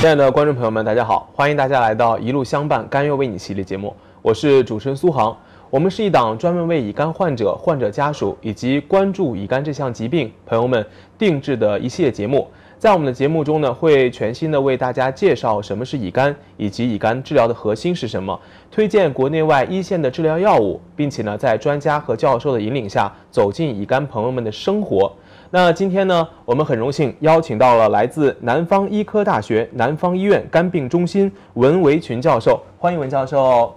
[0.00, 3.92] 亲爱的观众朋友们，大家好，欢迎大家来到《一路相伴，甘愿为你》系列节目，
[4.22, 5.36] 我是主持人苏杭。
[5.70, 10.86] 我们是一档专门为乙肝患者、患者家属以及关注乙肝这项疾病朋友们
[11.18, 12.46] 定制的一系列节目。
[12.78, 18.38] 在我们的节目中呢，会全新的为大家介绍什么是乙肝，以及乙肝治疗的核心是什么，
[18.70, 25.12] 推荐国内外一线的治疗药物，并且呢，在专家和教授的引领下，走进乙肝朋友们的生活。
[25.50, 33.74] 那今天呢，我们很荣幸邀请到了来自南方医科大学南方医院肝病中心文维群教授，欢迎文教授。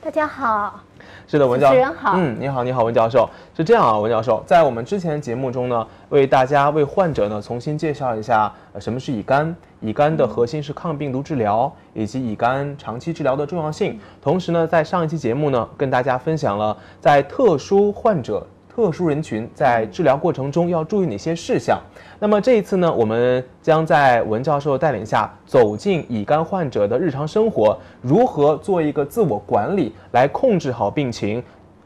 [0.00, 0.80] 大家好，
[1.26, 3.28] 是的，文教主持人好嗯，你好，你好，文教授。
[3.56, 13.98] 是这样啊，文教授，在我们之前节目中呢，为大家为患者呢重新介绍一下、呃、什么是乙肝，乙肝的核心是抗病毒治疗，以及乙肝长期治疗的重要性。
[14.22, 18.46] 同时呢，在上一期节目呢，跟大家分享了在特殊患者。
[18.74, 21.78] 特殊人群在治疗过程中要注意哪些事项？
[22.20, 31.42] 那么这一次呢，我们将在文教授带领下走进乙肝患者的日常生活，如何做一个自我管理，来控制好病情，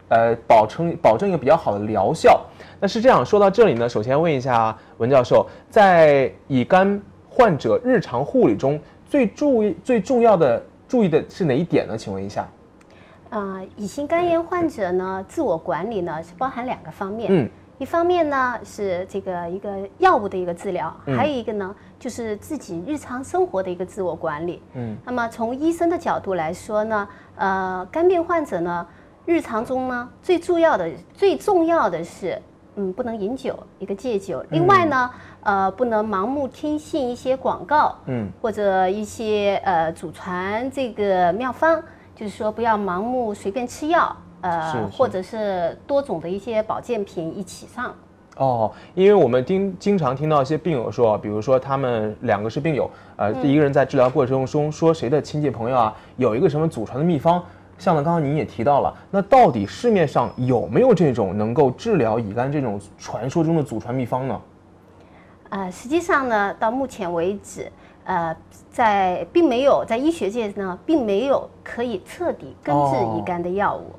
[0.09, 2.39] 呃，保证保证一个比较好的疗效。
[2.79, 11.97] 那是这样，说到这里呢，首先问一下文教授，在乙肝患者日常护理中，最注意最重要的注意的是哪一点呢？
[11.97, 12.47] 请问一下。
[13.41, 17.29] 啊、乙型肝炎患者呢，自我管理呢是包含两个方面。
[17.33, 24.63] 嗯，一方面呢是这个一个药物的一个治疗，嗯还有一个呢就是自己日常生活的一个自我管理。
[24.75, 28.87] 嗯，那么从医生的角度来说呢，呃，肝病患者呢，
[29.27, 32.41] 日常中呢最重要的、最重要的是，
[32.77, 34.45] 嗯，不能饮酒，一个戒酒。
[34.51, 35.11] 另外呢，
[35.43, 41.83] 呃，不能盲目听信一些广告，嗯，或者一些呃祖传这个妙方，
[42.15, 47.95] 就是说不要盲目随便吃药，呃，是是或者是多种的一些保健品一起上。
[48.37, 57.41] 哦，因为我们经经常听到一些病友说，比如说他们两个是病友，呃，一个人在治疗过程中说谁的亲戚朋友啊有一个什么祖传的秘方，
[57.79, 64.41] 像呢刚刚您也提到了，那到底市面上有没有这种能够治疗乙肝这种传说中的祖传秘方呢？
[65.51, 67.71] 呃，实际上呢，到目前为止，
[68.05, 68.37] 呃，
[68.71, 73.93] 在并没有在医学界呢，并没有可以彻底根治乙肝的药物。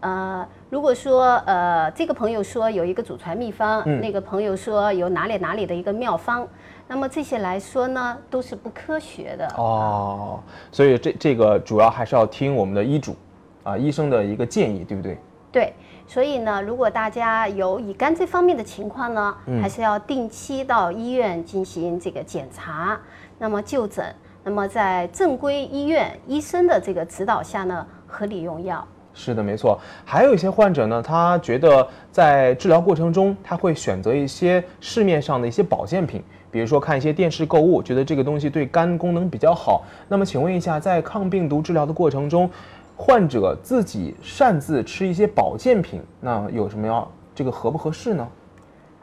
[0.00, 6.44] 呃，如果说呃这个朋友说有一个祖传秘方，嗯那个朋友说有哪里哪里的一个妙方，
[6.88, 9.46] 那么这些来说呢，都是不科学的。
[9.56, 10.40] 哦，
[10.72, 13.14] 所以这这个主要还是要听我们的医嘱，
[13.62, 15.18] 啊，医生的一个建议，对不对？
[15.52, 15.74] 对，
[16.06, 22.98] 所以呢，如果大家有乙肝这方面的情况呢，还是要定期到医院进行这个检查，
[23.42, 24.06] 那么就诊，
[24.44, 28.86] 那么在正规医院医生的这个指导下呢，合理用药。
[29.12, 29.76] 是的，没错。
[30.04, 39.82] 还有一些患者呢，他觉得在治疗过程中，他会选择一些市面上的一些保健品，比如说看一些电视购物，觉得这个东西对肝功能比较好。
[40.06, 42.48] 那么，请问一下，在抗病毒治疗的过程中，
[42.96, 48.28] 患者自己擅自吃一些保健品，那有什么要这个合不合适呢？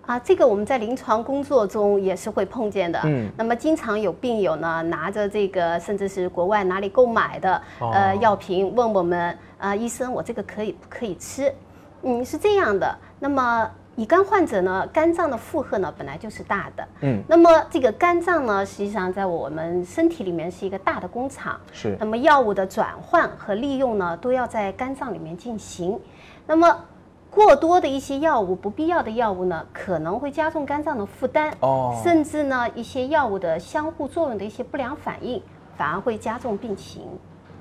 [0.09, 3.00] 啊，这个我们在临床工作中也是会碰见的。
[3.03, 11.53] 嗯，那么经常有病友呢拿着这个，甚至是国外哪里购买的、呃哦药品，问我们啊、医生，我这个可以不可以吃？
[12.02, 12.97] 嗯，是这样的。
[13.20, 16.88] 那么乙肝患者呢，肝脏的负荷呢本来就是大的。
[17.02, 21.59] 嗯，那么这个肝脏呢，实际上在我们身体里面是一个大的工厂。
[21.72, 26.00] 是那么药物的转换和利用呢，都要在肝脏里面进行。
[26.47, 26.84] 那么
[27.31, 35.41] 过多的一些药物，不必要的药物呢，可能会加重肝脏的负担，哦，甚至呢一些药物的相互作用的一些不良反应，
[35.78, 37.03] 反而会加重病情。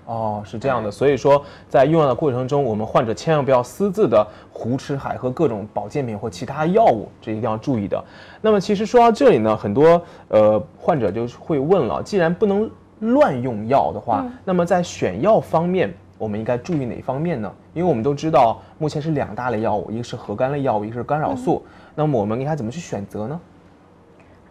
[0.07, 8.03] 哦，是这样的，所以说在用药的过程中，我们患者千万不要私自的胡吃海喝各种保健品或其他药物，这一定要注意的。
[8.41, 17.51] 那么其实说到这里呢，很多呃患者就会问了，既然不能乱用药的话，那么在选药方面，我们应该注意哪方面呢？
[17.73, 21.65] 因为我们都知道，目前是两大类药物，一个是核苷类药物，一个是干扰素。
[21.95, 23.41] 那么我们应该怎么去选择呢？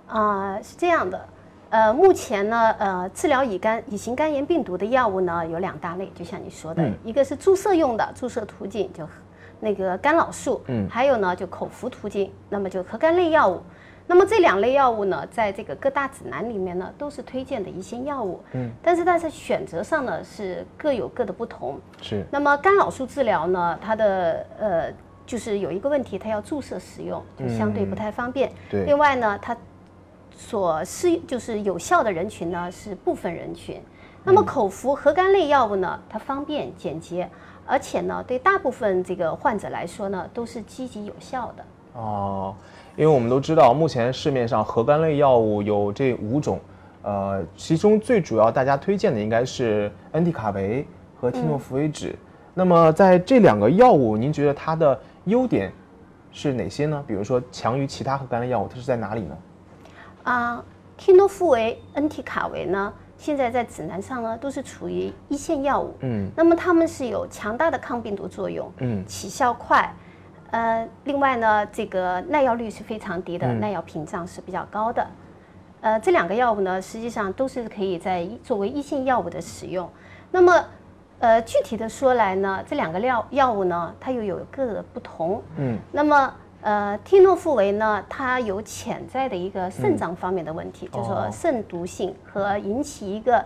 [0.07, 1.25] 啊、是这样的，
[1.69, 9.05] 呃，目前呢，呃，治疗乙肝、乙型肝炎病毒的药物呢有两大类，就像你说的，嗯一个是注射用的，注射途径就
[9.59, 13.61] 那个干扰素，嗯还有呢就口服途径，那么就核苷类药物。
[14.09, 21.77] 那么这两类药物呢，在这个各大指南里面呢，都是推荐的一些药物，嗯，但是它在选择上呢是各有各的不同。
[22.01, 24.91] 是那么干扰素治疗呢，它的呃
[25.25, 28.49] 就是有一个问题，它要注射使用，就相对不太方便。
[28.69, 29.55] 对另外呢，它
[30.31, 33.81] 所适就是有效的人群呢是部分人群。
[34.23, 37.29] 那么口服核苷类药物呢，它方便简洁，
[37.65, 41.65] 而且呢对大部分这个患者来说呢都是积极有效的。
[41.97, 42.55] 哦，
[42.95, 46.59] 因为我们都知道，目前市面上核苷类药物有这五种，
[47.01, 50.85] 呃，其中最主要大家推荐的应该是恩替卡韦
[51.19, 52.15] 和替诺福韦酯。
[52.53, 55.71] 那么在这两个药物，您觉得它的优点
[56.31, 57.03] 是哪些呢？
[57.07, 59.37] 比如说强于其他核苷类药物，它是在哪里呢？
[60.23, 60.63] 啊，
[60.97, 65.95] 替诺福韦、恩替卡韦呢，现在在指南上呢都是处于一线药物。
[66.01, 69.91] 嗯，那么它们是有强大的抗病毒作用，嗯，起效快，
[70.51, 75.05] 呃，另外呢，这个耐药率是非常低的，耐药屏障是比较高的。
[75.81, 79.89] 呃，这两个药物呢，实际上都是可以在作为一线药物的使用。
[80.31, 80.65] 那么，
[81.19, 85.41] 呃，具体的说来呢，这两个药药物呢，它又有各的不同。
[85.57, 85.77] 嗯。
[85.91, 93.43] 那么，呃，替诺复韦呢，它有潜在的一个肾脏方面的问题，就是说肾毒性和引起一个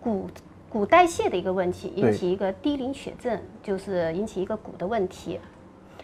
[0.00, 0.28] 骨
[0.70, 5.38] 骨代谢的一个问题，引起一个低磷血症，就是引起一个骨的问题。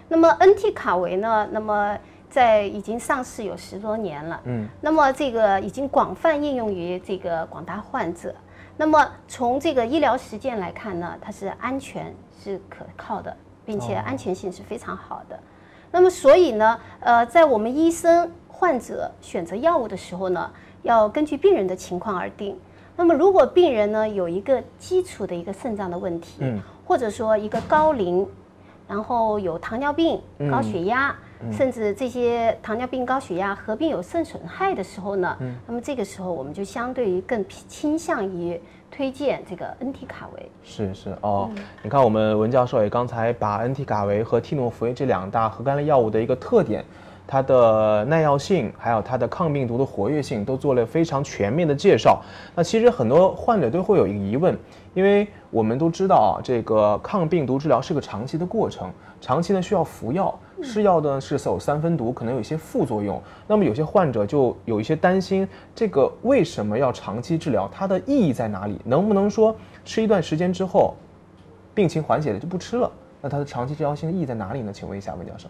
[0.09, 1.97] 那么，NT 卡维呢，那么。
[2.29, 8.35] 在已经上市有十多年了，嗯，那么这个已经广泛应用于这个广大患者。
[8.77, 15.39] 那么从这个医疗实践来看呢，它是安全是可靠的，并且安全性是非常好的。
[15.91, 20.51] 那么所以呢，呃，在我们医生患者选择药物的时候呢，
[20.83, 22.59] 要根据病人的情况而定。
[22.97, 28.29] 那么如果病人呢有一个基础的一个肾脏的问题，嗯，或者说一个高龄，
[28.89, 31.15] 然后有糖尿病、高血压。
[31.53, 35.37] 甚至这些糖尿病、高血压合并有肾损害的时候呢，
[35.67, 38.59] 那么这个时候我们就相对于更倾向于
[38.91, 40.51] 推荐这个恩替卡韦。
[40.65, 41.51] 是是哦，
[41.83, 46.83] 你看我们文教授也刚才把恩替卡韦和替诺福韦这两大核苷类药物的一个特点。
[47.27, 52.23] 它的耐药性，还有它的抗病毒的活跃性，都做了非常全面的介绍。
[52.55, 54.57] 那其实很多患者都会有一个疑问，
[54.95, 58.91] 因为我们都知道啊，这个抗病毒治疗是个长期的过程，
[59.21, 63.21] 长期呢需要服药，吃药呢是走三分毒，可能有一些副作用。
[63.47, 67.69] 那么有些患者就有一些担心，这个为什么要长期治疗？
[67.73, 68.81] 它的意义在哪里？
[68.85, 70.95] 能不能说吃一段时间之后，
[71.75, 72.91] 病情缓解了就不吃了？
[73.21, 74.73] 那它的长期治疗性的意义在哪里呢？
[74.73, 75.49] 请问一下温教授。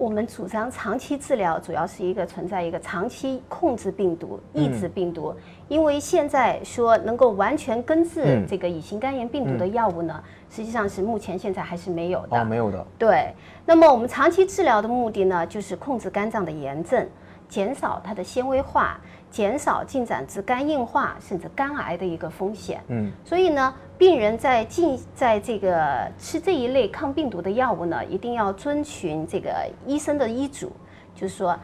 [0.00, 5.34] 我们主张长期治疗，主要是一个存在一个长期控制病毒、抑制病毒。
[5.68, 10.18] 因为现在说能够完全根治这个乙型肝炎病毒的药物呢，
[10.48, 12.40] 实际上是目前现在还是没有的。
[12.40, 12.82] 哦，没有的。
[12.98, 13.34] 对。
[13.66, 17.06] 那么我们长期治疗的目的呢，就是控制肝脏的炎症，
[17.46, 18.98] 减少它的纤维化。
[19.30, 22.80] 减少进展至肝硬化甚至肝癌的一个风险。
[22.88, 29.50] 嗯，所以呢，病人在进在这个吃这一类抗病毒的药物呢，一定要遵循这个
[29.86, 30.72] 医生的医嘱，
[31.14, 31.54] 就是说，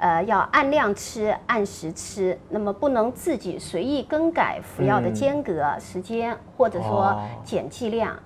[0.00, 8.18] 呃，要按量吃，按时吃，那么不能自己随意更改服药的间隔时间，或者说减剂量。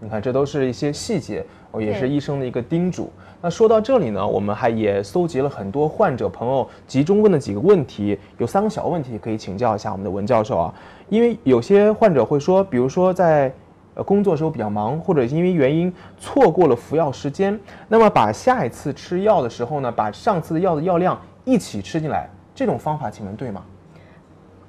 [0.00, 3.12] 你看，这都是一些细节，哦，也是医生的一个叮嘱。
[3.44, 10.72] 那说到这里呢，我们还也搜集了很多患者朋友集中问的几个问题，有三个小问题可以请教一下我们的文教授啊。
[11.08, 13.52] 因为有些患者会说，比如说在
[13.94, 17.58] 呃工作时候比较忙，或者因为原因错过了服药时间，
[17.88, 23.64] 那么把下一次吃药的时候呢，把上次的药的药量一起吃进来，这种方法请问对吗？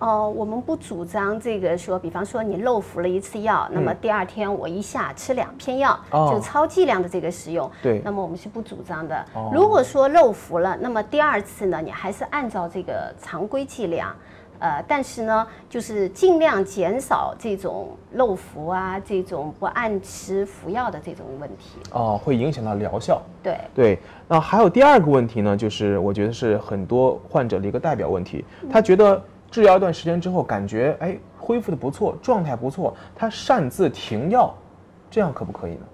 [0.03, 7.71] 哦，我们不主张这个说，比方说你漏服了一次药，那么第二天我一下吃两片药，就超剂量的这个使用。
[7.81, 9.25] 对，那么我们是不主张的。
[9.53, 14.13] 如果说漏服了，那么第二次呢，你还是按照这个常规剂量，
[14.60, 21.79] 呃，但是呢，就是尽量减少这种漏服啊，这种不按时服药的这种问题。
[21.93, 23.22] 哦，会影响到疗效。
[23.41, 29.24] 对对，那还有第二个问题呢，就是我觉得是很多患者的一个代表问题，他觉得。
[29.53, 34.51] 治疗一段时间之后，感觉哎恢复的不错，状态不错，他擅自停药，
[35.12, 35.86] 这样可不可以呢？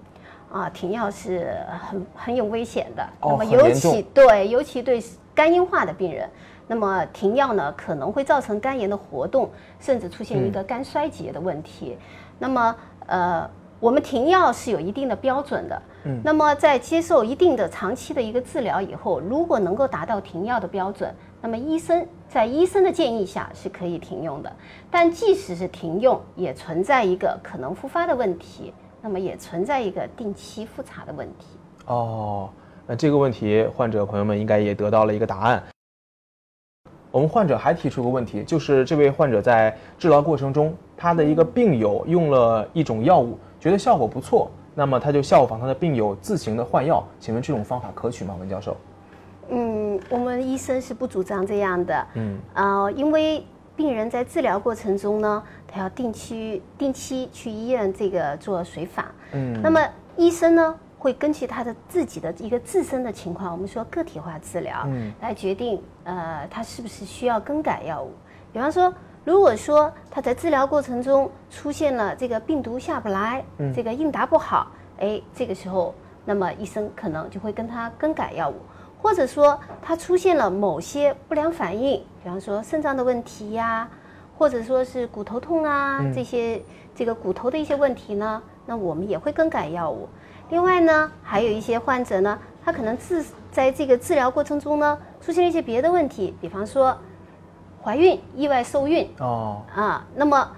[0.50, 3.06] 啊，停药是很很有危险的。
[3.20, 6.26] 那么尤其对，尤其对肝硬化的病人，
[6.66, 11.98] 那么停药呢可能会造成肝炎的活动，甚至出现一个肝衰竭的问题。
[12.38, 12.74] 那么
[13.08, 13.46] 呃，
[13.78, 15.82] 我们停药是有一定的标准的。
[16.04, 16.18] 嗯。
[16.24, 21.14] 那么在接受一定的长期的一个治疗以后，如果能够达到停药的标准。
[21.42, 24.52] 那么医生在医生的建议下是可以停用的，
[24.90, 31.46] 但即使是停用，也存在一个可能复发的问题，那么也存在一个定期复查的问题。
[31.86, 32.50] 哦，
[32.86, 35.62] 那这个问题患者朋友们应该也得到了一个答案。
[37.10, 48.36] 我们患者还提出个问题，就是这位患者在治疗过程中，他的一个病友用了一种药物，觉得效果不错，那么他就效仿他的病友自行的换药，请问这种方法可取吗？
[48.38, 48.76] 文教授？
[49.50, 52.06] 嗯，我们医生是不主张这样的。
[52.14, 53.44] 嗯，啊，因为
[53.76, 59.04] 病人在治疗过程中呢，他要定期定期去医院这个做随访。
[59.32, 59.80] 嗯，那么
[60.16, 68.12] 医生呢会根据他的自己的一个自身的情况，我们说个体化治疗，嗯，来决定呃他是不是需要更改药物。
[68.52, 68.92] 比方说，
[69.24, 78.56] 如果说他在治疗过程中出现了这个病毒下不来，这个应答不好，哎，这个时候，那么医生可能就会跟他更改药物，
[79.02, 83.88] 或者说他出现了某些不良反应，比方说肾脏的问题呀，
[84.36, 86.62] 或者说是骨头痛啊这些
[86.94, 90.08] 这个骨头的一些问题呢，那我们也会更改药物。
[90.50, 96.96] 另外呢，还有一些患者呢，他可能治在这个治疗过程中呢，出现了一些别的问题，比方说
[97.82, 100.04] 怀孕、意外受孕哦，啊。
[100.14, 100.50] 那么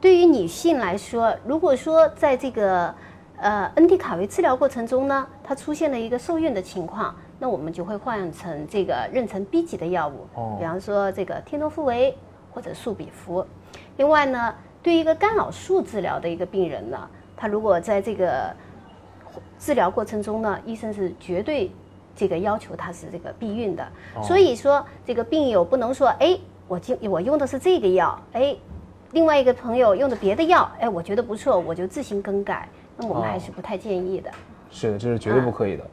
[0.00, 2.94] 对于女性来说，如果说在这个
[3.38, 12.16] 呃恩地卡韦治疗过程中呢，它出现了一个受孕的情况，那我们就会换成这个妊娠 B 级的药物，哦比方说这个天诺夫维
[12.52, 13.46] 或者速比福。
[13.96, 18.52] 另外呢，对于一个干扰素治疗的一个病人呢，他如果在这个
[19.58, 21.70] 治疗过程中呢，医生是绝对
[22.16, 23.86] 这个要求他是这个避孕的。
[24.22, 28.56] 所以说，这个病友不能说，哎，我就我用的是这个药，哎，
[29.12, 32.68] 另外一个朋友用的别的药，哎，我觉得不错，我就自行更改。
[32.96, 34.28] 那我们还是不太建议的，
[34.70, 35.84] 是的，这是绝对不可以的。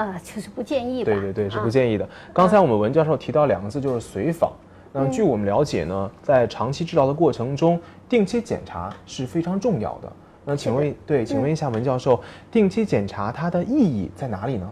[0.00, 1.12] 啊、就是不建议吧。
[1.12, 2.08] 对对对，是啊不建议的。
[2.32, 4.52] 刚才我们文教授提到两个字，就是随访。
[4.92, 10.12] 那据我们了解呢，在长期治疗的过程中，定期检查是非常重要的。
[10.44, 14.70] 那请问，对，请问一下文教授，定期检查它的意义在哪里呢？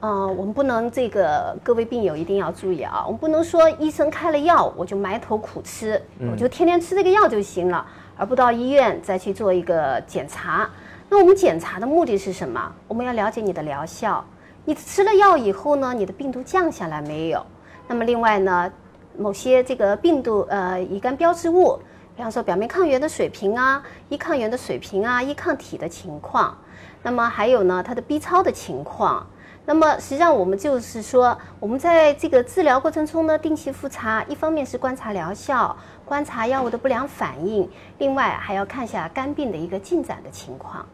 [0.00, 6.00] 呃，我们不能这个各位病友一定要注意啊，我们不能说医生开了药我就埋头苦吃，
[6.30, 7.84] 我就天天吃这个药就行了，
[8.14, 10.68] 而不到医院再去做一个检查。
[11.08, 12.72] 那我们检查的目的是什么？
[12.88, 14.24] 我们要了解你的疗效，
[14.64, 17.46] 你吃了药以后呢，你的病毒降下来没有？
[17.86, 18.70] 那么另外呢，
[19.16, 21.78] 某些这个病毒呃乙肝标志物，
[22.16, 26.58] 比方说表面抗原的水平啊、一抗原的水平啊、一抗体的情况，
[27.04, 29.24] 那么还有呢它的 B 超的情况。
[29.64, 40.86] 那么实际上我们就是说，我们在这个治疗过程中呢，定期复查，一方面是观察疗效，观察药物的不良反应，另外还要看一下肝病的一个进展的情况。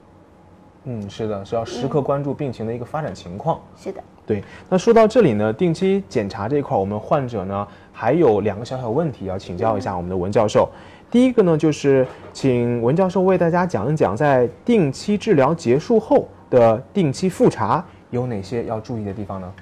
[0.84, 3.60] 嗯，是的，是要时刻关注病情的一个发展情况。
[3.76, 10.68] 是的，对，那说到这里呢，定期检查这一块儿，我们患者呢还有两个小小问题要请教一下我们的文教授。
[11.10, 19.52] 第一个呢，就是请文教授为大家讲一讲，在定期治疗结束后的定期复查有哪些要注意的地方呢？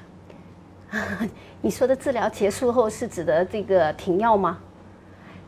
[1.61, 4.59] 你说的治疗结束后是指的这个停药吗？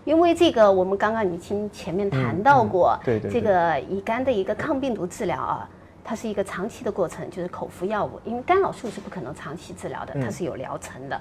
[0.04, 5.68] 因为这个我们刚刚已经前面谈到过，嗯对对对这个乙肝的一个抗病毒治疗啊，
[6.02, 11.20] 它是一个长期的过程，就是口服药物，因为干扰素是不可能长期治疗的，它是有疗程的。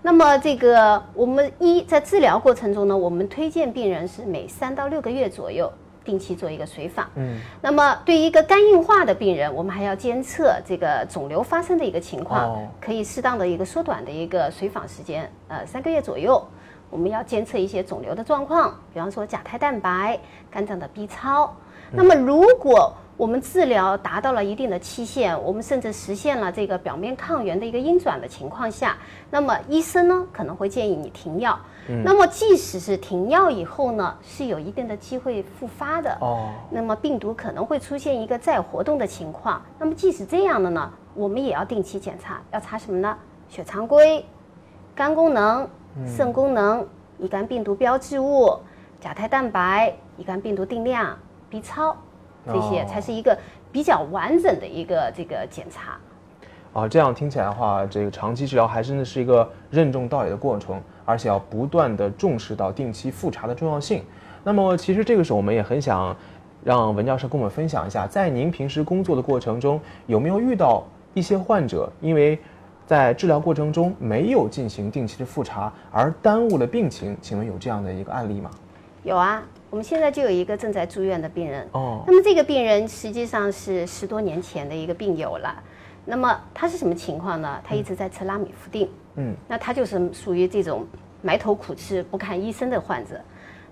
[0.00, 5.72] 那么这个我们一在治疗过程中呢，我们推荐病人是每三到六个月左右
[6.04, 7.08] 定期做一个随访。
[7.16, 16.40] 嗯，那么对于一个肝硬化的病人，我们还要监测这个肿瘤发生的一个情况，哦可以适当的一个缩短的一个随访时间，呃，三个月左右。
[16.92, 20.20] 我们要监测一些肿瘤的状况，比方说甲胎蛋白、
[20.50, 21.50] 肝脏的 B 超。
[21.90, 28.98] 那么如果我们治疗达到了一定的期限，我们甚至实现了这个表面抗原的一个阴转的情况下，
[29.30, 31.58] 那么医生呢可能会建议你停药。
[32.04, 36.14] 那么即使是停药以后呢，是有一定的机会复发的。
[36.20, 39.62] 哦，那么病毒可能会出现一个再活动的情况。
[39.78, 43.16] 那么即使这样的呢，我们也要定期检查，要查什么呢？
[43.48, 44.24] 血常规、
[44.94, 45.68] 肝功能、
[46.06, 46.86] 肾功能、
[47.18, 48.58] 乙肝病毒标志物、
[49.00, 51.16] 甲胎蛋白、乙肝病毒定量、
[51.50, 51.96] B 超，
[52.46, 53.36] 这些哦才是一个
[53.70, 55.98] 比较完整的一个这个检查。
[56.72, 64.02] 啊，这样听起来的话，这个长期治疗还真的是一个任重道远的过程，而且要不断的重视到定期复查的重要性。
[64.42, 66.16] 那么，其实这个时候我们也很想
[66.64, 70.82] 让文教授跟我们分享一下，在您平时工作的过程中，有没有遇到
[71.12, 72.38] 一些患者因为
[72.86, 77.16] 在治疗过程中没有进行定期的复查而耽误了病情？
[77.22, 78.50] 请问有这样的一个案例吗？
[79.02, 81.66] 有啊，我们现在就有一个正在住院的病人。
[81.72, 85.54] 哦，那么这个病人实际上是十多年前的一个病友了。
[86.04, 87.60] 那么他是什么情况呢？
[87.64, 88.88] 他一直在吃拉米夫定。
[89.14, 90.86] 嗯，那他就是属于这种
[91.20, 93.20] 埋头苦吃、不看医生的患者。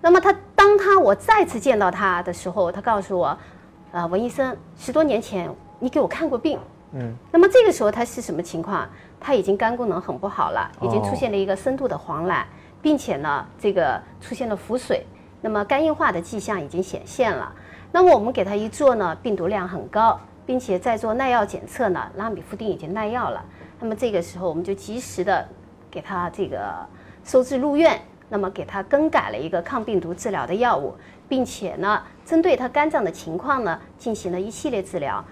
[0.01, 3.37] 那么他当他我再次见到他的时候，他告诉我，
[3.93, 6.59] 呃，文医生，十多年前你给我看过病。
[6.93, 8.89] 嗯，那么这个时候他是什么情况？
[9.21, 12.43] 他已经肝功能很不好了，已经哦出现了一个深度的黄疸，
[12.83, 15.07] 并且呢，这个出现了腹水，
[15.41, 17.53] 那么肝硬化的迹象已经显现了。
[17.93, 23.45] 那么我们给他一做呢，病毒量很高，并且在做耐药检测呢，拉米夫定已经耐药了。
[23.79, 25.47] 那么这个时候我们就及时的
[25.91, 26.75] 给他这个
[27.25, 30.95] 收治入院，那么给他更改了一个抗病毒治疗的药物，
[31.29, 35.25] 并且呢，针对他肝脏的情况呢，进行了一系列治疗。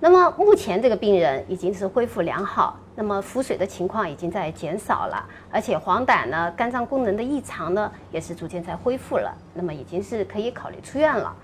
[0.00, 11.34] 那么目前这个病人已经是恢复良好，那么腹水的情况已经在减少了，而且黄疸呢，肝脏功能的异常呢，也是逐渐在恢复了，那么已经是可以考虑出院了。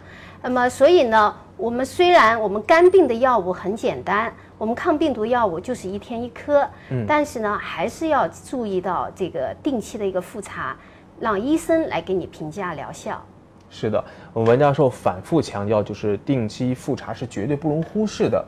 [0.42, 10.76] 那么所以呢，我们虽然我们肝病的药物很简单，我们抗病毒药物就是一天一颗，嗯，但是呢，还是要注意到这个定期的一个复查，
[11.18, 13.22] 让医生来给你评价疗效。
[13.70, 18.44] 是的，我们文教授反复强调，就是定期复查是绝对不容忽视的。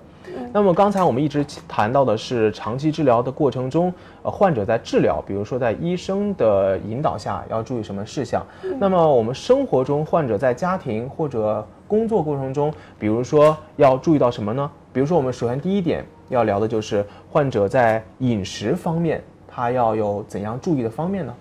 [0.52, 8.45] 那么刚才我们一直谈到的是长期治疗的过程中，呃，患者在治疗，比如说在医生的引导下要注意什么事项。
[8.79, 14.71] 那么我们生活中患者在家庭或者工作过程中，比如说要注意到什么呢？
[14.93, 21.35] 比如说我们首先第一点要聊的就是患者在饮食方面，他要有怎样注意的方面呢？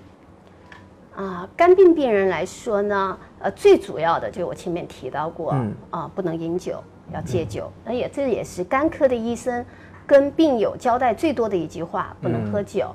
[1.22, 5.56] 啊，肝病病人来说呢，呃，最主要的就我前面提到过，
[5.92, 6.82] 啊，不能饮酒。
[7.14, 9.66] 要戒酒，那也这也是肝科的医生
[10.08, 12.90] 跟病友交代最多的一句话：不能喝酒。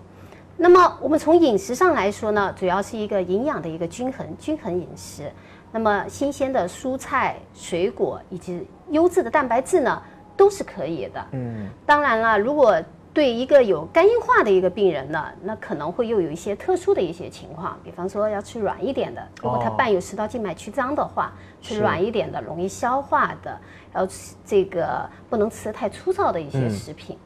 [0.56, 5.30] 那么我们从饮食上来说呢，主要是一个营养的一个均衡均衡饮食。
[5.70, 10.02] 那么新鲜的蔬菜、水果以及优质的蛋白质呢，
[10.34, 11.26] 都是可以的。
[11.32, 12.82] 嗯，当然了，如果
[13.16, 21.32] 对一个有肝硬化的一个病人呢，那可能会又有一些特殊的一些情况，比方说要吃软一点的，如果他伴有食道静脉曲张的话，
[21.62, 23.58] 吃软一点的，容易消化的，
[23.94, 27.16] 要吃这个不能吃太粗糙的一些食品。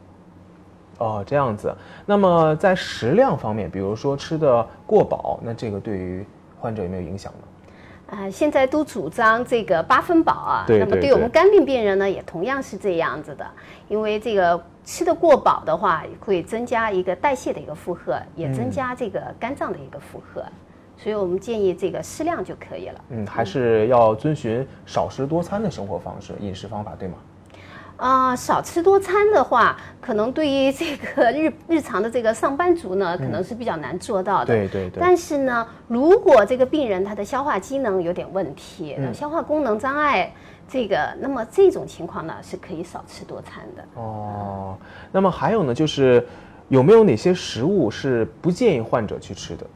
[0.98, 1.74] 哦，这样子。
[2.06, 6.24] 那么在食量方面，比如说吃的过饱，那这个对于
[6.60, 8.16] 患者有没有影响呢？
[8.16, 10.64] 啊，现在都主张这个八分饱啊。
[10.68, 13.44] 对那么对我们肝病病人呢，也同样是这样子的。
[13.88, 20.44] 因为这个吃的过饱的话，会增加一个代谢的一个负荷，也增加这个肝脏的一个负荷。
[20.96, 23.04] 所以我们建议这个适量就可以了。
[23.08, 27.14] 嗯，还是要遵循少食多餐的生活方式、饮食方法，对吗？
[27.96, 34.46] 啊，少吃多餐的话，可能对于这个日日常的这个上班族呢，可能是比较难做到的。
[34.46, 34.98] 对对对。
[34.98, 40.32] 但是呢，如果这个病人他的消化机能有点问题，消化功能障碍，
[40.70, 43.84] 这个那么这种情况呢，是可以少吃多餐的。
[43.94, 44.76] 哦，
[45.10, 46.24] 那么还有呢，就是
[46.68, 49.66] 有没有哪些食物是不建议患者去吃的？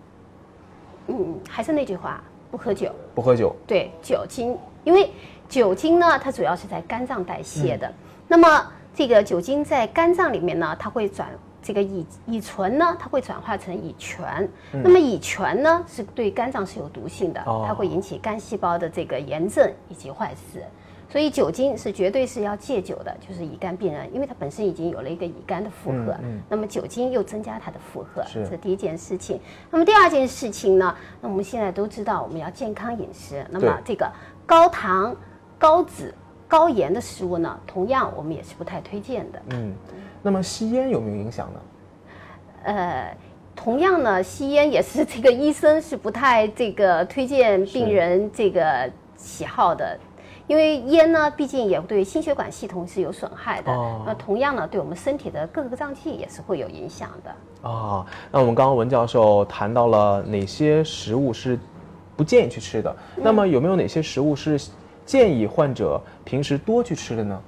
[1.08, 2.92] 嗯，还是那句话，不喝酒。
[3.12, 3.54] 不喝酒。
[3.66, 5.10] 对，酒精，因为
[5.48, 7.92] 酒精呢，它主要是在肝脏代谢的。
[8.28, 11.28] 那么这个酒精在肝脏里面呢，它会转
[11.60, 14.48] 这个乙乙醇呢，它会转化成乙醛。
[14.70, 20.60] 那么乙醛呢，是对肝脏是有毒性的，它会引起肝细胞的这个炎症以及坏死。
[21.14, 26.16] 所以酒精是绝对是要戒酒的，就是乙肝病人，因为他本身已经有了一个乙肝的负荷，
[26.48, 29.38] 那么酒精又增加他的负荷，这是第一件事情。
[29.70, 34.10] 那么第二件事情呢，那我们现在都知道我们要健康饮食，那么这个
[34.44, 35.14] 高糖、
[35.56, 36.12] 高脂。
[36.48, 39.42] 高盐的食物呢，同样我们也是不太推荐的。
[39.50, 39.72] 嗯，
[40.20, 41.60] 那么吸烟有没有影响呢？
[42.64, 43.16] 呃，
[43.56, 49.98] 同样呢，吸烟也是这个医生是不太这个推荐病人这个喜好的，
[50.46, 53.72] 因为烟呢，毕竟也对心血管系统是有损害的。
[54.06, 57.68] 那同样呢，对我们身体的各个脏器也是会有影响的。
[57.68, 61.58] 啊，那我们刚刚文教授谈到了哪些食物是
[62.16, 62.94] 不建议去吃的？
[63.16, 64.60] 那么有没有哪些食物是？
[65.06, 67.38] 建议患者平时多去吃的呢？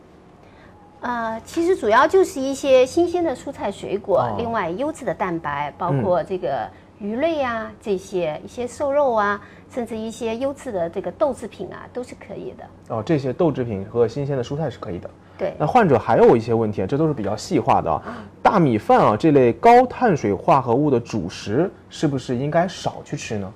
[1.00, 12.94] 呃，其实主要就是一些新鲜的蔬菜水果，另外优质的蛋白，包括这个鱼类啊，这些一些瘦肉啊，甚至一些优质的这个豆制品啊，都是可以的。
[12.94, 15.11] 哦，这些豆制品和新鲜的蔬菜是可以的。
[15.37, 15.54] 对。
[15.59, 18.02] 那患者还有一些问题啊，这都是比较细化的啊。
[18.42, 23.52] 大米饭啊这类高碳水化合物的主食，是不是应该少去吃呢？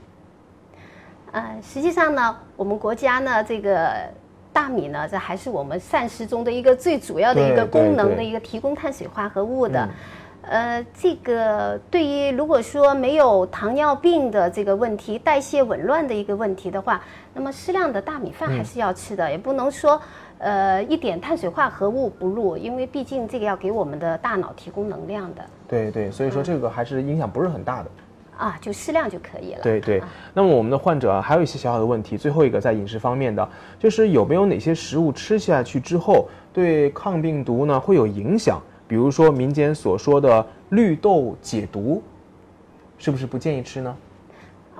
[1.33, 3.90] 呃，实际上呢，我们国家呢，这个
[4.53, 9.88] 大米呢，这还是我们膳食中的一个最主要的一个功能的一个提供碳水化合物的。
[10.42, 17.00] 呃，这个对于如果说没有糖尿病的这个问题、代谢紊乱的一个问题的话，
[17.35, 20.00] 那么适量的大米饭还是要吃的，也不能说
[20.38, 25.42] 呃一点碳水化合物不入，因为毕竟这个要给我们的大脑提供能量的。
[25.68, 27.90] 对对，所以说这个还是影响不是很大的。
[28.38, 29.61] 啊，就适量就可以了。
[29.62, 33.46] 对对，那么我们的患者还有一些小小的问题，最后一个在饮食方面的，
[33.79, 38.59] 就是有没有哪些食物吃下去之后对抗病毒呢会有影响？
[38.90, 42.03] 比如说民间所说的绿豆解毒，
[42.98, 43.96] 是不是不建议吃呢？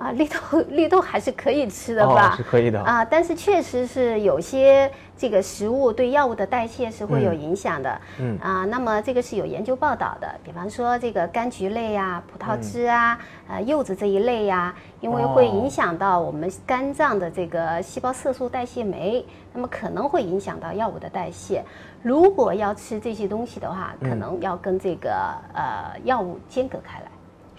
[0.01, 0.35] 啊，绿豆
[0.69, 2.33] 绿豆还是可以吃的哦吧？
[2.35, 8.01] 是可以的啊，但是确实是有些这个食物对药物的代谢是会有影响的。
[8.19, 21.63] 嗯啊，那么这个是有研究报道的，比方说这个柑橘类呀、葡萄汁啊、呃柚子这一类呀、因为会影响到我们肝脏的这个细胞色素代谢酶，那么可能会影响到药物的代谢。
[22.01, 25.11] 如果要吃这些东西的话，嗯可能要跟这个
[25.53, 27.05] 呃药物间隔开来。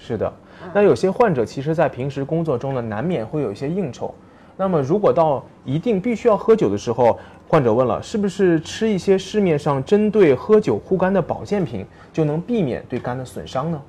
[0.05, 0.33] 是的，
[0.75, 4.13] 那有些患者其实，在平时工作中呢，难免会有一些应酬。
[4.57, 13.83] 那么，如果到一定必须要喝酒的时候，患者问了，是不是吃一些市面上针对喝酒护肝的保健品，就能避免对肝的损伤呢？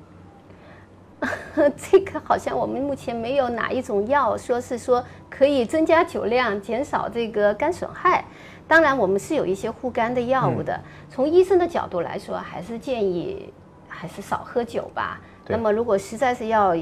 [1.76, 8.24] 这个好像我们目前没有哪一种药说是说可以增加酒量，减少这个肝损害。
[8.68, 10.78] 当然，我们是有一些护肝的药物的。
[11.10, 13.52] 从医生的角度来说，还是建议
[13.88, 15.20] 还是少喝酒吧。
[15.44, 16.74] 对那么，如果实在是要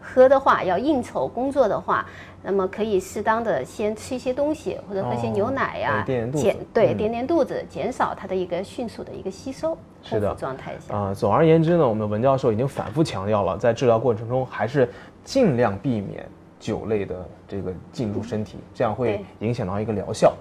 [0.00, 2.06] 喝的话，要应酬工作的话，
[2.42, 6.30] 那么可以适当的先吃一些东西，或者喝些哦牛奶呀、减
[6.72, 9.76] 对嗯垫垫肚子，减少它的一个迅速的一个吸收。
[10.02, 10.94] 是的状态下。
[10.94, 14.88] 啊、总而言之呢，我们文教授已经反复强调了，在治疗过程中还是
[15.24, 16.28] 尽量避免
[16.60, 20.34] 酒类的这个进入身体，这样会影响到一个疗效。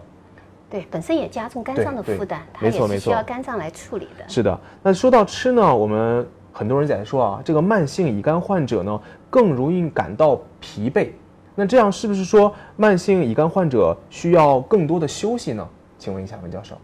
[0.70, 4.28] 对，本身也加重肝脏的负担，它也是需要肝脏来处理的。
[4.28, 8.98] 是的，那说到吃呢，我们很多人在说啊，这个慢性乙肝患者呢
[9.30, 11.10] 更容易感到疲惫。
[11.56, 15.68] 那这样是不是说慢性乙肝患者需要更多的休息呢？
[15.98, 16.76] 请问一下文教授。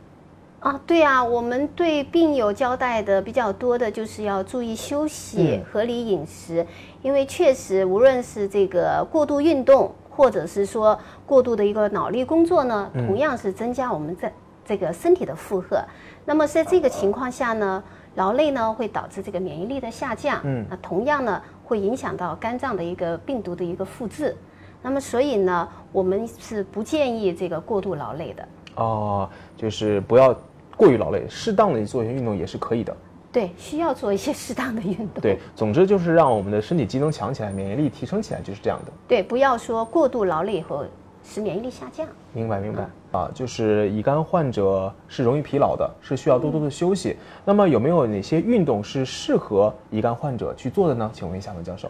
[0.59, 6.65] 啊，对啊，我们对病友交代的比较多的就是要注意休息、嗯合理饮食，
[7.01, 14.33] 因为确实无论是这个过度运动，或者是说过度的一个脑力工作呢，嗯同样是增加我们在
[14.65, 15.81] 这个身体的负荷。
[16.25, 17.81] 那么在这个情况下呢，
[18.15, 24.35] 劳累呢会导致这个免疫力的下降，嗯那同样呢会影响到肝脏的一个病毒的一个复制。
[24.81, 28.47] 那么所以呢，我们是不建议这个过度劳累的。
[28.75, 30.33] 哦、就是不要
[30.77, 32.95] 过于劳累，适当的做一些运动也是可以的。
[33.31, 35.21] 对，需要做一些适当的运动。
[35.21, 38.91] 对，总之就是让我们的身体机能强起来，免疫力提升起来，就是这样的。
[39.07, 40.85] 对，不要说过度劳累以后
[41.23, 42.07] 使免疫力下降。
[42.33, 47.17] 明白明白啊，就是乙肝患者是容易疲劳的，是需要多多的休息。
[47.45, 51.09] 那么有没有哪些运动是适合乙肝患者去做的呢？
[51.13, 51.89] 请问一下文教授。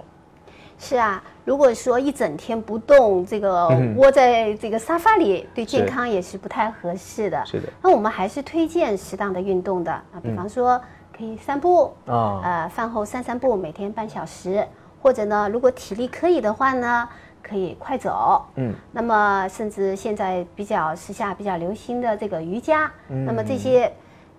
[0.82, 7.46] 是啊，如果说一整天不动，这个嗯窝在这个沙发里，对健康也是不太合适的。
[7.46, 10.80] 是的那我们还是推荐适当的运动的啊，比方说
[11.16, 14.66] 可以散步，啊，呃，饭后散散步，每天半小时，
[15.02, 17.10] 或者呢，如果体力可以的话呢，
[17.42, 18.46] 可以快走。
[18.56, 23.92] 嗯，那么甚至现在比较时下比较流行的这个瑜伽，嗯那么这些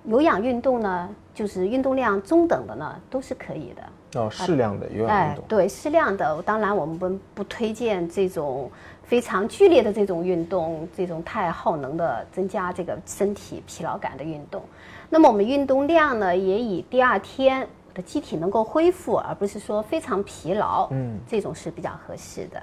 [0.04, 3.82] 有氧运动呢，就是运动量中等的呢，都是可以的。
[4.20, 5.44] 哦适量的有氧运动。
[5.46, 6.42] 对，适量的。
[6.42, 8.68] 当然，我们不不推荐这种
[9.04, 14.62] 非常剧烈的这种运动，这种太耗能的、增加这个身体疲劳感的运动。
[15.08, 22.60] 那么我们运动量呢，也以第二天我的机体能够恢复，而不是说非常疲劳，嗯，这种是比较合适的。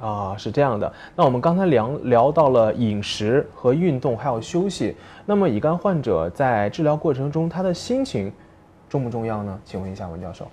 [0.00, 0.92] 啊，是这样的。
[1.16, 4.96] 那我们刚才聊聊到了饮食和运动，还有休息。
[5.26, 8.32] 那么乙肝患者在治疗过程中，他的心情
[8.88, 9.58] 重不重要呢？
[9.64, 10.46] 请问一下文教授。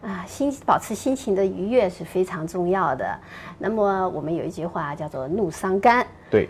[0.00, 3.18] 啊，心保持心情的愉悦是非常重要的。
[3.58, 6.48] 那么我们有一句话叫做“怒伤肝”，对，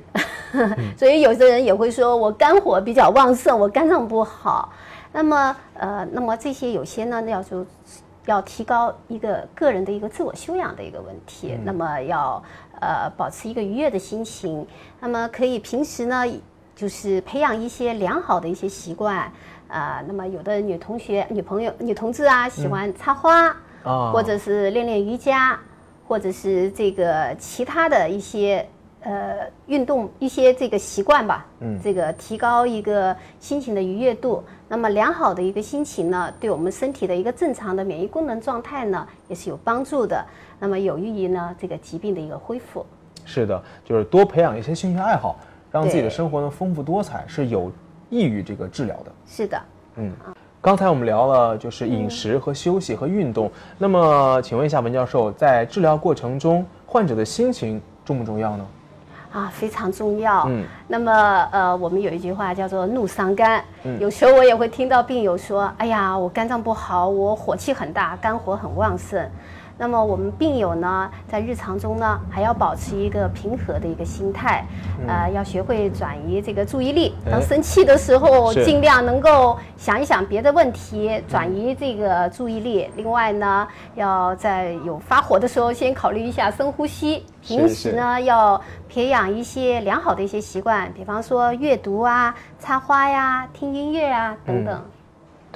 [0.99, 4.71] 所以有的人也会说我肝火比较旺盛，我肝脏不好。
[5.13, 7.65] 那么呃，那么这些有些呢，要就
[8.29, 11.59] 要提高一个个人的一个自我修养的一个问题。
[11.65, 12.43] 那么要
[12.79, 14.67] 呃保持一个愉悦的心情。
[15.01, 16.25] 那么可以平时呢，
[16.77, 19.33] 就是培养一些良好的一些习惯。
[19.69, 23.49] 啊、那么有的女同学、女朋友、女同志啊，喜欢插花。
[23.85, 25.59] 啊，或者是练练瑜伽，
[26.07, 28.69] 或者是这个其他的一些
[29.09, 34.45] 呃运动一些这个习惯吧，嗯这个提高一个心情的愉悦度。
[34.69, 40.23] 那么良好的一个心情呢，对我们身体的一个正常的免疫功能状态呢，也是有帮助的。
[40.61, 42.85] 那么有益于呢这个疾病的一个恢复。
[43.25, 45.39] 是的，就是多培养一些兴趣爱好，
[45.73, 47.73] 让自己的生活呢丰富多彩，是有
[48.11, 49.13] 益于这个治疗的。
[49.27, 49.59] 是的。
[49.97, 50.13] 嗯，
[50.61, 58.67] 刚才我们聊了就是饮食和休息和运动，那么请问一下文教授，在治疗过程中，患者的心情重不重要呢？
[59.33, 60.45] 啊，非常重要。
[60.49, 63.63] 嗯，那么呃，我们有一句话叫做“怒伤肝”。
[63.85, 69.29] 嗯有时候我也会听到病友说：“哎呀，我肝脏不好，我火气很大，肝火很旺盛。”
[69.79, 74.65] 那么我们病友呢，在日常中呢，还要保持一个平和的一个心态，
[75.07, 77.15] 呃，要学会转移这个注意力。
[77.31, 82.91] 当生气的时候，是尽量能够想一想别的问题，转移这个注意力。
[82.97, 87.25] 另外呢，要在有发火的时候，先考虑一下深呼吸。
[87.41, 94.83] 平时呢，要培养一些良好的一些习惯，比方说阅读啊、插花呀、听音乐啊等等。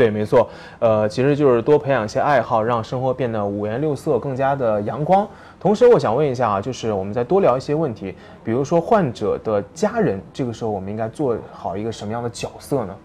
[0.02, 0.48] 对，没错，
[0.80, 5.24] 呃，其实就是多培养一些爱好，让生活变得五颜六色，更加的阳光。
[5.60, 12.96] 同时，我想问一下啊，就是我们再多聊一些问题，比如说患者的家人，这个时候我们应该做好一个什么样的角色呢？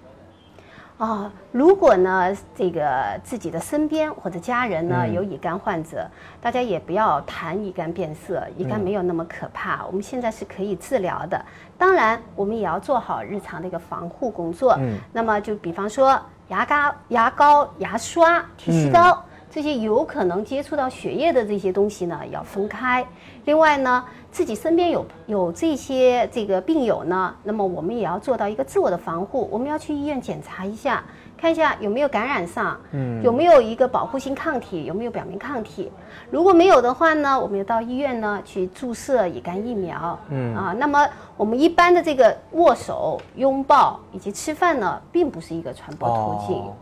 [0.97, 2.81] 啊，如果呢，这个
[3.23, 6.03] 自己的身边或者家人呢嗯有乙肝患者，
[6.41, 11.39] 大家也不要谈乙肝变色，乙嗯肝没有那么可怕，我们现在是可以治疗的。
[11.77, 14.75] 当然，我们也要做好日常的一个防护工作。
[14.79, 19.23] 嗯，那么就比方说牙膏、牙膏、牙刷、剃须刀。
[19.49, 23.03] 这些有可能接触到血液的这些东西呢，要分开。
[23.45, 29.49] 另外呢，自己身边有有这些这个病友呢，那么我们也要做到一个自我的防护。
[29.51, 31.03] 我们要去医院检查一下，
[31.37, 35.91] 看一下有没有感染上，嗯，有没有一个保护性抗体，有没有表面抗体。
[36.31, 46.57] 如果没有的话呢，我们要到医院呢去注射乙肝疫苗，嗯啊，那么我们一般的这个握手、拥抱以及吃饭呢，并不是一个传播途径。
[46.57, 46.73] 哦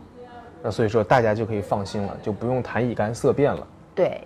[0.62, 3.64] 那所以说大家就可以放心了，就不用谈乙肝色变了。
[3.94, 4.20] 对。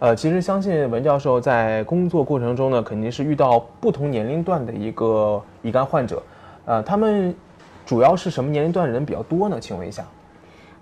[0.00, 6.20] 呃，其实相信文教授在工作过程中呢，肯定是遇到不同年龄段的一个乙肝患者，
[6.64, 7.32] 呃，他们
[7.84, 9.58] 主要是什么年龄段人比较多呢？
[9.60, 10.04] 请问一下。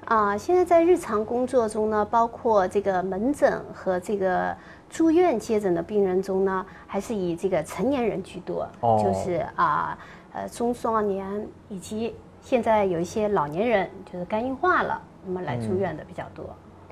[0.06, 4.54] 啊，现在在日常工作中呢，包括这个门诊和这个
[4.88, 9.96] 住院接诊的病人中呢，还是以这个成年人居多，哦就是啊
[10.32, 16.44] 呃中壮年以及现在有一些老年人，就是肝硬化了，那么来住院的比较多。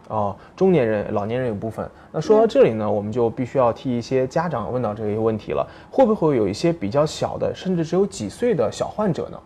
[0.07, 1.91] 哦，中年人、老年人有部分。
[2.13, 9.39] 那说到这里呢，我们就必须要替一些家长问到这些问题了：会不会有一些比较小的，甚至只有几岁的小患者呢？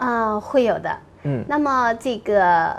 [0.00, 0.96] 啊、会有的。
[1.24, 2.74] 嗯，那么这个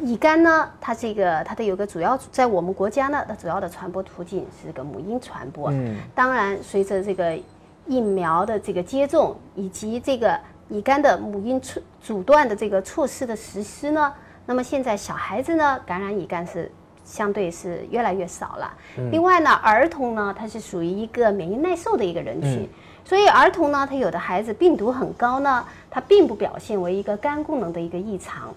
[0.00, 5.70] 乙肝呢，它这个它的有个主要在我们国家呢，它主要的传播途径是这个母婴传播。
[5.70, 7.38] 嗯，当然随着这个
[7.86, 10.40] 疫苗的这个接种以及这个
[10.70, 14.10] 乙肝的母婴阻阻断的这个措施的实施呢，
[14.46, 16.72] 那么现在小孩子呢感染乙肝是
[17.04, 18.72] 相对是越来越少了。
[19.12, 22.66] 另外呢，儿童呢它是属于一个免疫耐受的一个人群。
[23.06, 28.52] 所以儿童呢，他有的孩子病毒很高呢，他并不表现为一个肝功能的一个异常。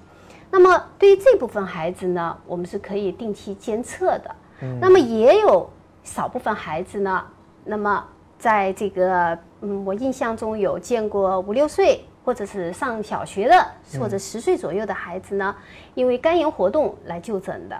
[0.49, 4.35] 那么对于这部分孩子呢，我们是可以定期监测的。
[4.81, 5.69] 那么也有
[6.03, 7.23] 少部分孩子呢，
[7.63, 8.03] 那么
[8.39, 13.67] 在这个嗯，我印象中有见过五六岁或者是上小学的
[13.99, 15.55] 或者十岁左右的孩子呢，
[15.93, 17.79] 因为肝炎活动来就诊的。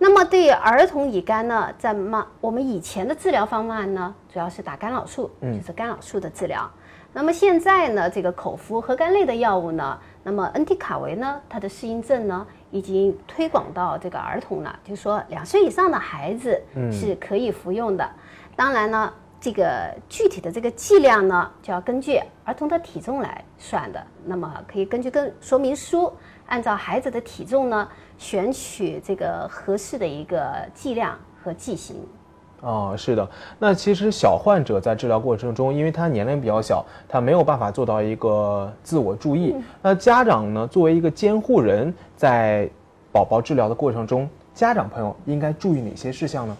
[0.00, 6.70] 那么对于儿童乙肝呢，在嘛我们以前的治疗方案呢，主要是打干扰素，就是干扰素的治疗。
[7.12, 16.60] 那么现在呢，这个口服核苷类的药物呢，那么恩替卡韦呢，它的适应症呢，已经推广到这个儿童了，就是说两岁以上的孩子
[16.92, 18.08] 是可以服用的。
[18.54, 24.00] 当然呢，这个具体的这个剂量呢，就要根据儿童的体重来算的。
[24.24, 26.12] 那么可以根据跟说明书，
[26.48, 31.96] 按照孩子的体重呢，选取这个合适的一个剂量和剂型。
[32.60, 33.28] 哦，是的。
[33.58, 39.54] 那其实小患者在治疗过程中，因为他年龄比较小，他没有办法做到一个自我注意。
[39.80, 42.68] 那家长呢，作为一个监护人，在
[43.12, 46.56] 宝宝治疗的过程中，家长朋友应该注意哪些事项呢？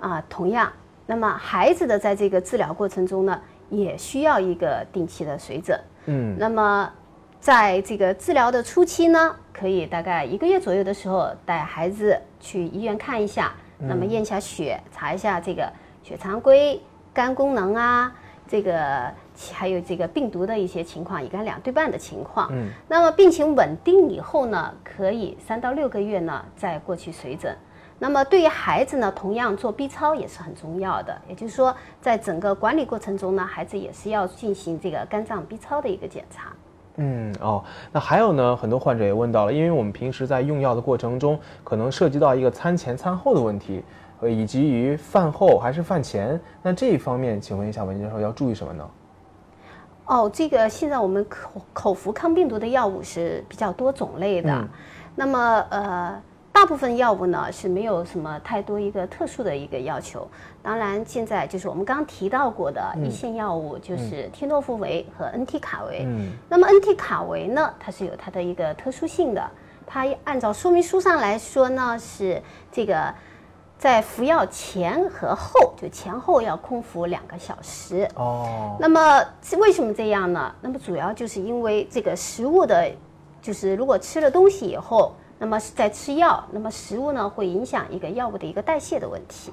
[0.00, 0.72] 啊，同样，
[1.04, 5.78] 那么孩子的在这个治疗过程中呢，也需要一个定期的随诊。
[6.06, 6.90] 嗯，那么，
[7.40, 15.72] 在这个治疗的初期呢，可以大概一个月左右的时候带孩子去医院看一下，那么验一下血，查一下这个
[16.02, 16.80] 血常规、
[17.14, 18.12] 肝功能啊，
[18.48, 19.10] 这个
[19.52, 22.48] 还有这个病毒的一些情况，乙肝两对半的情况。
[22.50, 27.56] 嗯，那么病情稳定以后呢，可以三到六个月呢再过去随诊。
[27.98, 31.18] 那么对于孩子呢，同样做 B 超也是很重要的。
[31.28, 36.52] 也就是说，在整个管理过程中呢，孩子也是要进行这个肝脏 B 超的一个检查。
[36.96, 43.82] 嗯哦，那还有呢，很多患者也问到了，因为我们平时在用药的过程中，可能涉及到一个餐前餐后的问题，
[44.20, 48.88] 呃，以及于饭后还是饭前，那这一方面，请问一下文教授要注意什么呢？
[50.06, 54.68] 哦，这个现在我们口口服抗病毒的药物是比较多种类的，嗯
[55.14, 56.22] 那么呃。
[56.56, 60.26] 大部分药物呢是没有什么太多一个特殊的一个要求，
[60.62, 66.04] 当然现在就是我们刚刚提到过的一线药物，就是天诺福韦和恩替卡韦。
[66.06, 69.50] 嗯那么恩替卡韦呢，它是有它的一个特殊性的，
[69.86, 72.42] 它按照说明书上来说呢，是
[72.72, 73.12] 这个
[73.76, 78.08] 在服药前和后，就前后要空服两个小时。
[78.14, 80.54] 哦，那么是为什么这样呢？
[80.62, 82.90] 那么主要就是因为这个食物的，
[83.42, 89.52] 就是如果吃了东西以后，那么在吃药，那么食物呢会影响一个药物的一个代谢的问题。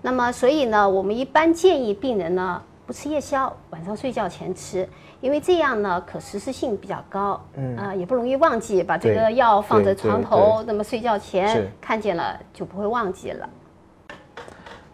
[0.00, 4.88] 那么所以呢，我们一般建议病人呢不吃夜宵，晚上睡觉前吃，
[5.20, 13.48] 因为这样呢可实施性比较高，嗯啊、也不容易忘记，把这个药放在床头，那么睡觉前看见了就不会忘记了。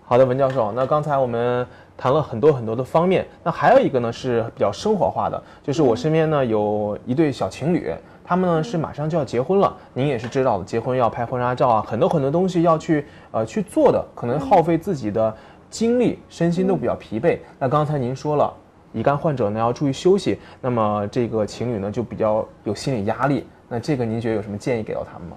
[0.07, 15.37] 好的，文教授，那刚才我们谈了很多很多的方面，那还有一个呢是比较生活化的，就是我身边呢有一对小情侣，他们呢是马上就要结婚了，您也是知道的，结婚要拍婚纱照啊，很多很多东西要去呃去做的，可能耗费自己的
[15.69, 17.39] 精力，身心都比较疲惫。
[17.59, 18.53] 那刚才您说了。
[18.97, 23.45] 乙肝患者呢要注意休息，那么这个情侣呢就比较有心理压力。
[23.69, 25.37] 那这个您觉得有什么建议给到他们吗？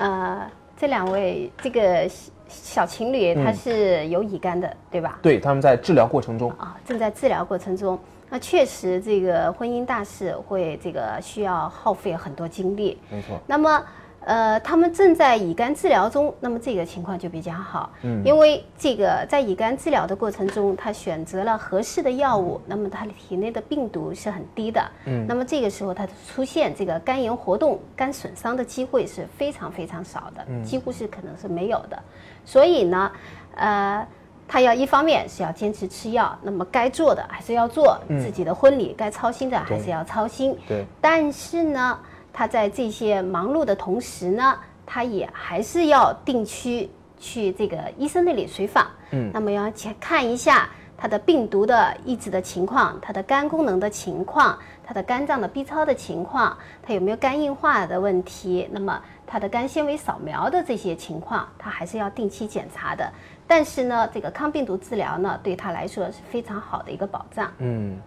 [0.00, 5.16] 呃，这两位这个小小情侣他是有乙肝的，对吧？
[5.22, 7.96] 对，他们在治疗过程中，啊，正在治疗过程中。
[8.28, 12.98] 那确实，这个婚姻大事会这个需要耗费很多精力。
[13.08, 13.84] 没错，那么，
[14.24, 31.96] 呃，他们正在乙肝治疗中，那么这个情况就比较好，嗯，因为这个在乙肝治疗的过程中，他选择了合适的药物，那么他体内的病毒是很低的，嗯，那么这个时候他出现这个肝炎活动、肝损伤的机会是非常非常少的，几乎是可能是没有的，
[32.44, 33.12] 所以呢，
[33.54, 34.06] 呃。
[34.48, 40.56] 他要一方面是要坚持吃药，那么该做的还是要做，自己的婚礼该操心的还是要操心。
[40.68, 41.98] 对，但是呢，
[42.32, 44.56] 他在这些忙碌的同时呢，
[44.86, 48.86] 他也还是要定期去这个医生那里随访。
[49.10, 63.04] 嗯，那么要去看一下他的病毒的抑制的情况，他的肝功能的情况，他的肝脏的 B 超的情况，他有没有肝硬化的问题，那么他的肝纤维扫描的这些情况，他还是要定期检查的。
[63.48, 67.50] 但是呢，这个抗病毒治疗呢，对他来说是非常好的一个保障。
[67.58, 67.98] 嗯，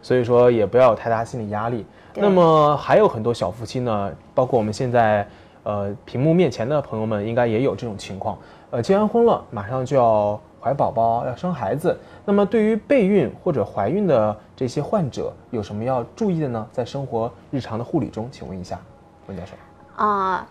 [0.00, 1.84] 所以说也不要有太大心理压力。
[2.14, 5.28] 那么还有很多小夫妻呢，包括我们现在
[5.64, 8.38] 呃屏幕面前的朋友们，应该也有这种情况。
[8.70, 11.98] 呃，结完婚了，马上就要怀宝宝，要生孩子。
[12.24, 16.66] 那么对于备孕或者怀孕的这些患者，有什么要注意的呢？
[16.72, 18.78] 在生活日常的护理中，请问一下，
[19.26, 19.52] 温教授。
[19.96, 20.46] 啊、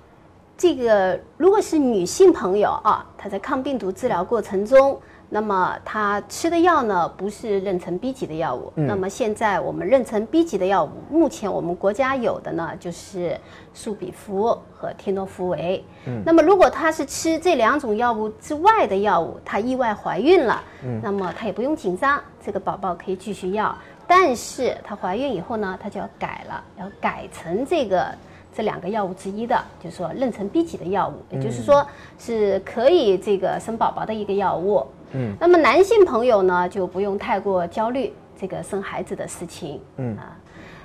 [0.58, 5.00] 这个如果是女性朋友啊，她在抗病毒治疗过程中，
[5.34, 8.72] 那么他吃的药呢不是妊娠 B 级的药物。
[8.76, 13.40] 那么现在我们妊娠 B 级的药物，目前我们国家有的呢就是
[13.74, 15.82] 速比福和天诺福维。
[16.26, 20.62] 那么如果她是吃这两种药物之外的药物，她意外怀孕了，
[21.02, 23.74] 那么她也不用紧张，这个宝宝可以继续要。
[24.06, 28.14] 但是她怀孕以后呢，她就要改了，要改成这个
[28.54, 31.88] 这两个药物之一的，就是说妊娠 B 级的药物，也就是说
[32.20, 34.86] 是可以这个生宝宝的一个药物。
[35.14, 39.82] 嗯，那么男性朋友呢就不用太过焦虑这个生孩子的事情。
[39.98, 40.38] 嗯啊，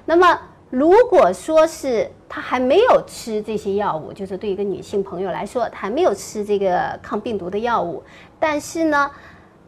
[0.04, 8.02] 那么如果说是他还没有吃这些药物，就是对一个女性朋友来说，她还没有吃这个抗病毒的药物，
[8.40, 9.10] 但是呢，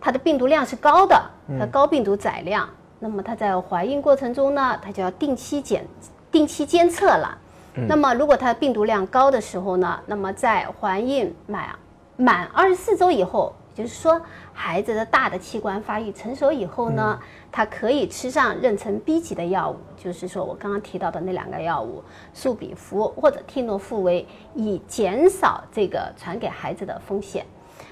[0.00, 2.68] 她的病毒量是高的，她高病毒载量，
[2.98, 5.86] 那么她在怀孕过程中呢，她就要定期检、
[6.32, 7.38] 定期监测了。
[7.86, 11.68] 那么如果她病毒量高的时候呢，那么在怀孕满
[12.16, 14.20] 满二十四周以后，也就是说
[14.60, 17.16] 孩子的大的器官发育成熟以后呢，
[17.52, 22.02] 他可以吃上妊娠 B 级的药物，就是说我刚刚提到的那两个药物，
[22.34, 27.46] 速比福或者替诺复维，以减少这个传给孩子的风险。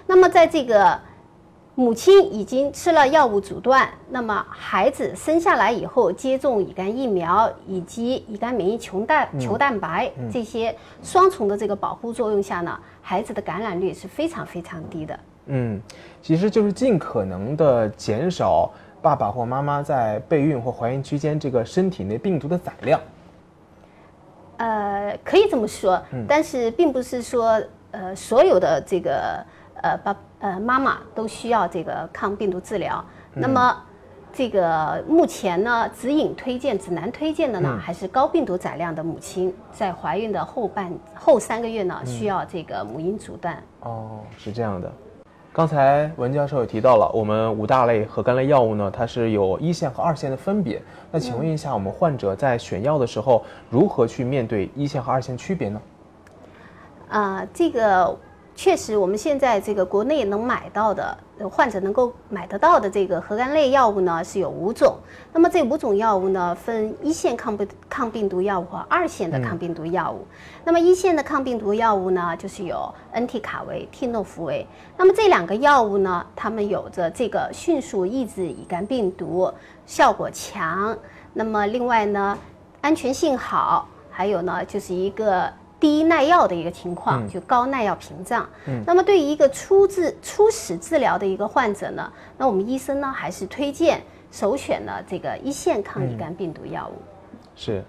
[0.08, 0.98] 那么在这个
[1.76, 15.16] 母亲已经吃了药物阻断，那么孩子生下来以后接种乙肝疫苗以及乙肝免疫球蛋球蛋白、这些双重的这个保护作用下呢，孩子的感染率是非常非常低的。
[15.46, 15.80] 嗯，
[16.22, 23.00] 其实就是尽可能的减少爸爸或妈妈在备孕或怀孕期间这个身体内病毒的载量。
[24.58, 29.44] 呃，可以这么说，但是并不是说呃所有的这个
[29.82, 33.04] 呃爸呃妈妈都需要这个抗病毒治疗。
[33.34, 33.76] 那么
[34.32, 43.62] 这个目前呢，指引推荐、指南推荐的呢，还是高病毒载量的母亲在怀孕的后半后三个月呢，需要这个母婴阻断。
[43.80, 44.90] 哦，是这样的。
[45.56, 50.82] 刚才文教授也提到了，我们五大类和肝类药物呢，它是有一线和二线的分别。
[51.10, 55.80] 那请问一下，我们患者在选药的时候，如何去面对一线和二线区别呢？
[57.08, 58.14] 啊，这个
[58.56, 61.16] 确实，我们现在这个国内能买到的
[61.50, 64.96] 患者能够买得到的这个核苷类药物呢是有五种。
[65.30, 70.26] 那么这五种药物呢，分一线抗病抗病毒药物和二线的抗病毒药物。
[70.64, 74.66] 那么一线的抗病毒药物呢，就是有恩替卡韦、替诺福韦。
[74.96, 79.52] 那么这两个药物呢，它们有着这个迅速抑制乙肝病毒，
[79.84, 80.96] 效果强。
[81.34, 82.38] 那么另外呢，
[82.80, 85.52] 安全性好，还有呢，就是一个。
[85.78, 88.48] 低耐药的一个情况，就高耐药屏障。
[88.66, 94.00] 嗯，那么对于一个初治初始治疗的一个患者呢，那我们医生呢还是推荐
[94.30, 96.94] 首选呢这个一线抗乙肝病毒药物。
[97.54, 97.84] 是，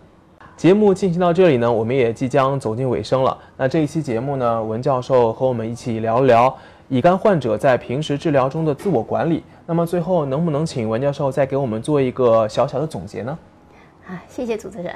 [0.55, 3.37] 节目进行到这里呢，我们也即将走进尾声了。
[3.55, 6.53] 那这一期节目呢，文教授和我们一起聊一聊
[6.89, 9.43] 乙肝患者在平时治疗中的自我管理。
[9.65, 13.37] 那么最后，能不能请文教授再给我们做一个小小的总结呢？
[14.07, 14.93] 啊，谢谢主持人。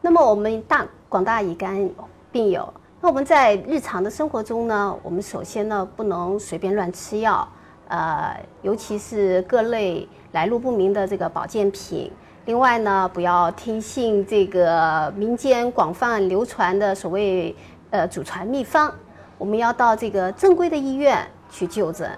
[0.00, 1.88] 那么我们大广大乙肝
[2.32, 2.68] 病友，
[3.00, 7.46] 那我们在日常的生活中呢，我们首先呢不能随便乱吃药，
[7.86, 12.10] 呃，尤其是各类来路不明的这个保健品。
[12.46, 17.54] 另外呢，不要听信这个民间广泛流传的所谓
[17.90, 18.92] 呃祖传秘方，
[19.38, 22.10] 我们要到这个正规的医院去就诊。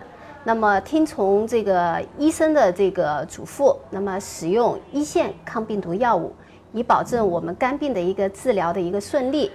[0.44, 6.32] 那么听从这个医生的这个嘱咐，那么使用一线抗病毒药物。
[6.78, 9.50] 以保证我们肝病的一个治疗的一个顺利，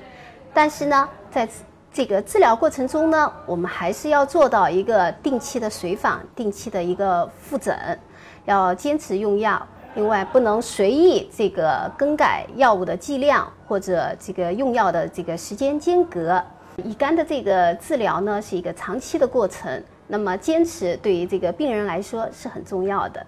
[0.53, 1.47] 但是呢，在
[1.91, 7.97] 这个治疗过程中呢，我们还是要做到一个定期的随访、定期的一个复诊，
[8.45, 9.65] 要坚持用药。
[9.95, 16.43] 另外，不能随意这个更改药物的剂量或者这个用药的这个时间间隔。
[16.77, 23.23] 乙肝的这个治疗呢，是一个长期的过程，那么坚持对于这个病人来说是很重要的。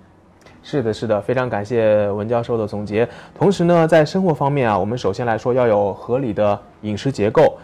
[0.68, 3.08] 是的，是的，非常感谢文教授的总结。
[3.38, 7.56] 同时呢，在生活方面啊，我们首先来说要有合理的饮食结构，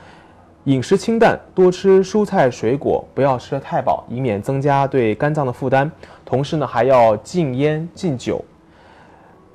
[0.65, 5.91] 饮食清淡，多吃蔬菜水果，不要吃得太饱，以免增加对肝脏的负担。
[6.23, 8.45] 同时呢，还要禁烟禁酒，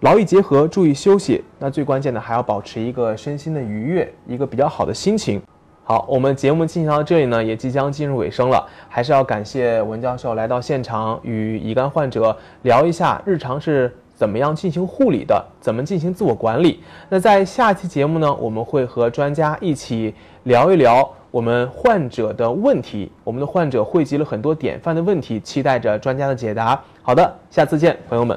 [0.01, 1.45] 劳逸结合，注意休息。
[1.61, 5.41] 那最关键的还要保持一个身心的愉悦，一个比较好的心情。
[5.89, 8.69] 好，我们节目进行到这里呢，也即将进入尾声了。
[8.89, 16.83] 还是要感谢文教授来到现场，与乙肝患者聊一下日常是怎么样进行护理的，怎么进行自我管理。
[17.09, 20.13] 那在下期节目呢，我们会和专家一起
[20.43, 23.13] 聊一聊我们患者的问题。
[23.23, 26.83] 我们的患者汇集了很多典范的问题，期待着专家的解答。
[27.01, 28.37] 好的，下次见，朋友们。